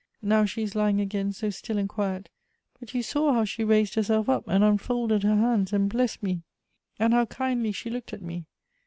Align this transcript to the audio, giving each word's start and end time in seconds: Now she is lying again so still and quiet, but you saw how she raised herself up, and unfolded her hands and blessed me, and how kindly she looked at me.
Now 0.23 0.45
she 0.45 0.63
is 0.63 0.73
lying 0.73 0.99
again 0.99 1.31
so 1.31 1.51
still 1.51 1.77
and 1.77 1.87
quiet, 1.87 2.31
but 2.79 2.95
you 2.95 3.03
saw 3.03 3.33
how 3.33 3.45
she 3.45 3.63
raised 3.63 3.93
herself 3.93 4.29
up, 4.29 4.45
and 4.47 4.63
unfolded 4.63 5.21
her 5.21 5.35
hands 5.35 5.73
and 5.73 5.87
blessed 5.87 6.23
me, 6.23 6.41
and 6.97 7.13
how 7.13 7.27
kindly 7.27 7.71
she 7.71 7.91
looked 7.91 8.11
at 8.11 8.23
me. 8.23 8.47